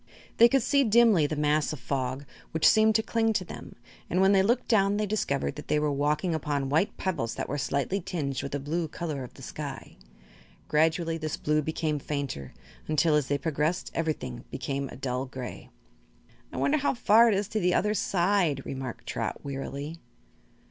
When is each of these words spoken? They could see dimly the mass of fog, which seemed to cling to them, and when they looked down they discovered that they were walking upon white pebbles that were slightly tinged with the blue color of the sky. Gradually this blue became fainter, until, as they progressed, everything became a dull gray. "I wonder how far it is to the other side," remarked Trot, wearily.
They 0.37 0.49
could 0.49 0.63
see 0.63 0.83
dimly 0.83 1.27
the 1.27 1.35
mass 1.35 1.71
of 1.71 1.79
fog, 1.79 2.25
which 2.53 2.67
seemed 2.67 2.95
to 2.95 3.03
cling 3.03 3.33
to 3.33 3.45
them, 3.45 3.75
and 4.09 4.19
when 4.19 4.31
they 4.31 4.41
looked 4.41 4.67
down 4.67 4.97
they 4.97 5.05
discovered 5.05 5.53
that 5.57 5.67
they 5.67 5.77
were 5.77 5.91
walking 5.91 6.33
upon 6.33 6.69
white 6.69 6.97
pebbles 6.97 7.35
that 7.35 7.47
were 7.47 7.59
slightly 7.59 8.01
tinged 8.01 8.41
with 8.41 8.53
the 8.53 8.59
blue 8.59 8.87
color 8.87 9.23
of 9.23 9.35
the 9.35 9.43
sky. 9.43 9.97
Gradually 10.67 11.19
this 11.19 11.37
blue 11.37 11.61
became 11.61 11.99
fainter, 11.99 12.51
until, 12.87 13.13
as 13.13 13.27
they 13.27 13.37
progressed, 13.37 13.91
everything 13.93 14.43
became 14.49 14.89
a 14.89 14.95
dull 14.97 15.27
gray. 15.27 15.69
"I 16.51 16.57
wonder 16.57 16.77
how 16.79 16.95
far 16.95 17.27
it 17.27 17.35
is 17.35 17.47
to 17.49 17.59
the 17.59 17.75
other 17.75 17.93
side," 17.93 18.65
remarked 18.65 19.05
Trot, 19.05 19.45
wearily. 19.45 19.99